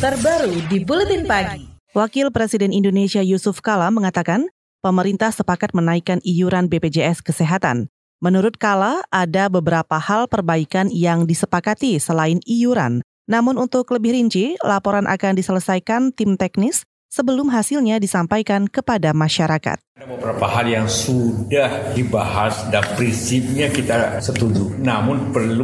[0.00, 1.68] terbaru di Buletin Pagi.
[1.92, 4.48] Wakil Presiden Indonesia Yusuf Kala mengatakan,
[4.80, 7.92] pemerintah sepakat menaikkan iuran BPJS Kesehatan.
[8.24, 13.04] Menurut Kala, ada beberapa hal perbaikan yang disepakati selain iuran.
[13.28, 19.76] Namun untuk lebih rinci, laporan akan diselesaikan tim teknis sebelum hasilnya disampaikan kepada masyarakat.
[20.10, 24.74] Beberapa hal yang sudah dibahas dan prinsipnya kita setuju.
[24.82, 25.62] Namun perlu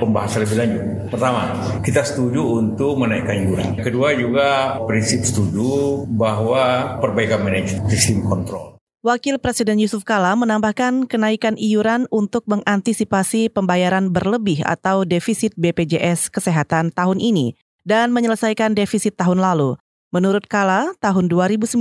[0.00, 0.84] pembahasan lebih lanjut.
[1.12, 1.52] Pertama,
[1.84, 3.70] kita setuju untuk menaikkan iuran.
[3.84, 8.80] Kedua juga prinsip setuju bahwa perbaikan manajemen sistem kontrol.
[9.04, 16.94] Wakil Presiden Yusuf Kala menambahkan kenaikan iuran untuk mengantisipasi pembayaran berlebih atau defisit BPJS Kesehatan
[16.96, 19.81] tahun ini dan menyelesaikan defisit tahun lalu.
[20.12, 21.72] Menurut Kala, tahun 2019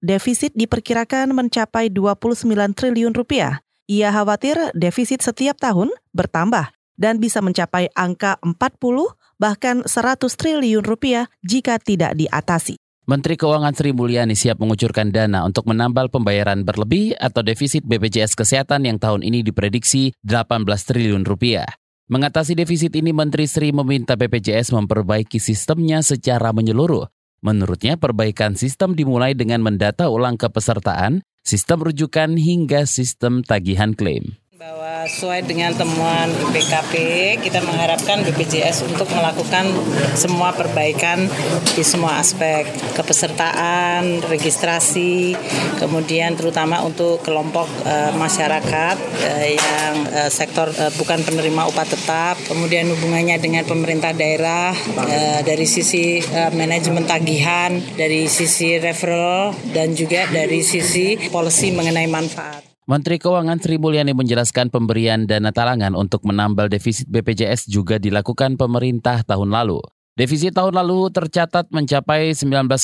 [0.00, 3.60] defisit diperkirakan mencapai 29 triliun rupiah.
[3.84, 8.56] Ia khawatir defisit setiap tahun bertambah dan bisa mencapai angka 40
[9.36, 12.80] bahkan 100 triliun rupiah jika tidak diatasi.
[13.04, 18.88] Menteri Keuangan Sri Mulyani siap mengucurkan dana untuk menambal pembayaran berlebih atau defisit BPJS Kesehatan
[18.88, 21.68] yang tahun ini diprediksi 18 triliun rupiah.
[22.08, 27.04] Mengatasi defisit ini, Menteri Sri meminta BPJS memperbaiki sistemnya secara menyeluruh
[27.38, 35.06] Menurutnya, perbaikan sistem dimulai dengan mendata ulang kepesertaan, sistem rujukan hingga sistem tagihan klaim bahwa
[35.06, 36.92] sesuai dengan temuan BKP
[37.46, 39.70] kita mengharapkan BPJS untuk melakukan
[40.18, 41.30] semua perbaikan
[41.78, 42.66] di semua aspek
[42.98, 45.38] kepesertaan, registrasi,
[45.78, 52.34] kemudian terutama untuk kelompok uh, masyarakat uh, yang uh, sektor uh, bukan penerima upah tetap,
[52.50, 59.94] kemudian hubungannya dengan pemerintah daerah uh, dari sisi uh, manajemen tagihan, dari sisi referral dan
[59.94, 62.67] juga dari sisi policy mengenai manfaat.
[62.88, 69.20] Menteri Keuangan Sri Mulyani menjelaskan pemberian dana talangan untuk menambal defisit BPJS juga dilakukan pemerintah
[69.28, 69.84] tahun lalu.
[70.16, 72.80] Defisit tahun lalu tercatat mencapai 19,1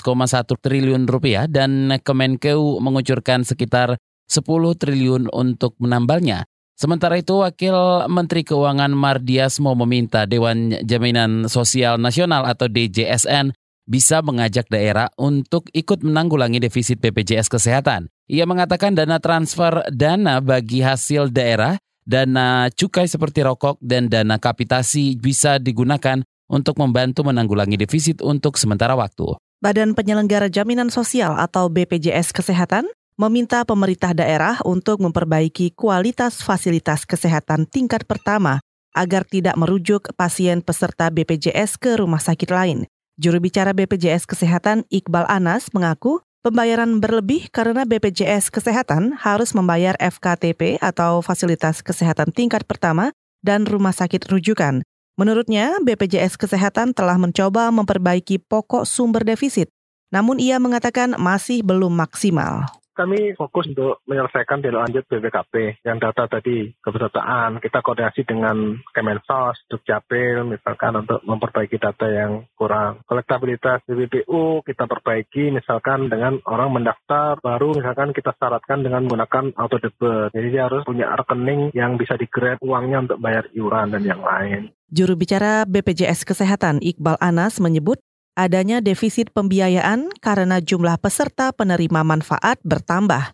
[0.60, 3.96] triliun rupiah dan Kemenkeu mengucurkan sekitar
[4.28, 4.44] 10
[4.76, 6.44] triliun untuk menambalnya.
[6.76, 14.68] Sementara itu, Wakil Menteri Keuangan Mardiasmo meminta Dewan Jaminan Sosial Nasional atau DJSN bisa mengajak
[14.72, 18.08] daerah untuk ikut menanggulangi defisit BPJS Kesehatan.
[18.28, 25.20] Ia mengatakan dana transfer dana bagi hasil daerah, dana cukai seperti rokok, dan dana kapitasi
[25.20, 29.36] bisa digunakan untuk membantu menanggulangi defisit untuk sementara waktu.
[29.64, 32.84] Badan Penyelenggara Jaminan Sosial atau BPJS Kesehatan
[33.16, 38.60] meminta pemerintah daerah untuk memperbaiki kualitas fasilitas kesehatan tingkat pertama
[38.94, 42.86] agar tidak merujuk pasien peserta BPJS ke rumah sakit lain.
[43.14, 50.76] Juru bicara BPJS Kesehatan Iqbal Anas mengaku Pembayaran berlebih karena BPJS Kesehatan harus membayar FKTP
[50.76, 54.84] atau fasilitas kesehatan tingkat pertama dan rumah sakit rujukan.
[55.16, 59.72] Menurutnya, BPJS Kesehatan telah mencoba memperbaiki pokok sumber defisit,
[60.12, 66.30] namun ia mengatakan masih belum maksimal kami fokus untuk menyelesaikan tindak lanjut BPKP yang data
[66.30, 67.58] tadi kepesertaan.
[67.58, 73.02] Kita koordinasi dengan Kemensos, Dukcapil, misalkan untuk memperbaiki data yang kurang.
[73.04, 79.82] Kolektabilitas BPPU kita perbaiki misalkan dengan orang mendaftar baru misalkan kita syaratkan dengan menggunakan auto
[79.82, 80.30] debit.
[80.30, 84.70] Jadi dia harus punya rekening yang bisa digrab uangnya untuk bayar iuran dan yang lain.
[84.94, 87.98] Juru bicara BPJS Kesehatan Iqbal Anas menyebut
[88.34, 93.30] adanya defisit pembiayaan karena jumlah peserta penerima manfaat bertambah.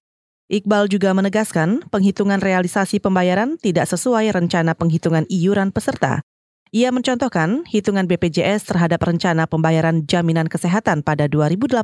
[0.50, 6.20] Iqbal juga menegaskan penghitungan realisasi pembayaran tidak sesuai rencana penghitungan iuran peserta.
[6.70, 11.82] Ia mencontohkan hitungan BPJS terhadap rencana pembayaran jaminan kesehatan pada 2018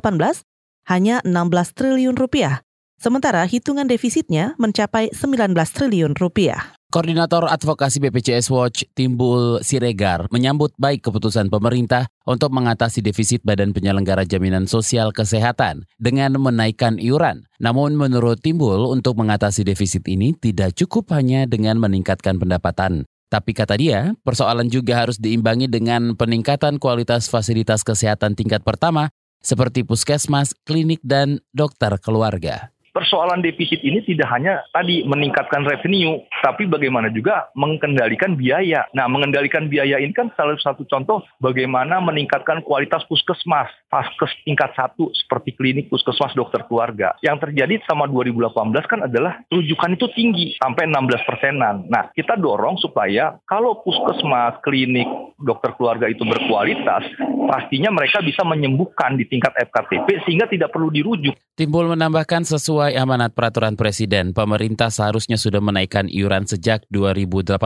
[0.87, 2.63] hanya 16 triliun rupiah,
[2.95, 6.76] sementara hitungan defisitnya mencapai 19 triliun rupiah.
[6.87, 14.23] Koordinator Advokasi BPJS Watch Timbul Siregar menyambut baik keputusan pemerintah untuk mengatasi defisit Badan Penyelenggara
[14.23, 17.43] Jaminan Sosial Kesehatan dengan menaikkan iuran.
[17.59, 23.03] Namun menurut Timbul untuk mengatasi defisit ini tidak cukup hanya dengan meningkatkan pendapatan.
[23.27, 29.11] Tapi kata dia, persoalan juga harus diimbangi dengan peningkatan kualitas fasilitas kesehatan tingkat pertama
[29.43, 36.65] seperti puskesmas, klinik, dan dokter keluarga persoalan defisit ini tidak hanya tadi meningkatkan revenue, tapi
[36.65, 38.89] bagaimana juga mengendalikan biaya.
[38.97, 45.13] Nah, mengendalikan biaya ini kan salah satu contoh bagaimana meningkatkan kualitas puskesmas, paskes tingkat satu
[45.13, 47.13] seperti klinik, puskesmas, dokter keluarga.
[47.21, 48.49] Yang terjadi sama 2018
[48.89, 51.75] kan adalah rujukan itu tinggi sampai 16 persenan.
[51.93, 55.05] Nah, kita dorong supaya kalau puskesmas, klinik,
[55.37, 57.05] dokter keluarga itu berkualitas,
[57.45, 61.37] pastinya mereka bisa menyembuhkan di tingkat FKTP sehingga tidak perlu dirujuk.
[61.57, 67.57] Timbul menambahkan sesuai amanat peraturan Presiden, pemerintah seharusnya sudah menaikkan iuran sejak 2018.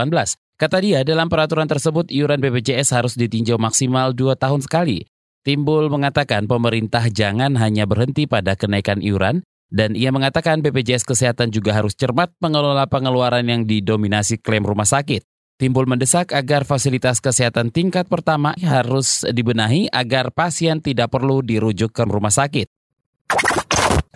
[0.58, 5.06] Kata dia, dalam peraturan tersebut iuran BPJS harus ditinjau maksimal dua tahun sekali.
[5.46, 11.74] Timbul mengatakan pemerintah jangan hanya berhenti pada kenaikan iuran, dan ia mengatakan BPJS Kesehatan juga
[11.74, 15.26] harus cermat mengelola pengeluaran yang didominasi klaim rumah sakit.
[15.62, 22.02] Timbul mendesak agar fasilitas kesehatan tingkat pertama harus dibenahi agar pasien tidak perlu dirujuk ke
[22.02, 22.66] rumah sakit.